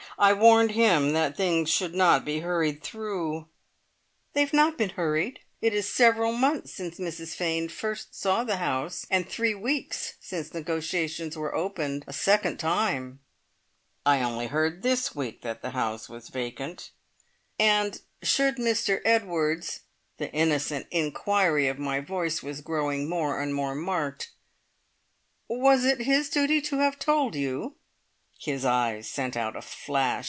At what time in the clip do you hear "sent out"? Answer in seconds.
29.07-29.55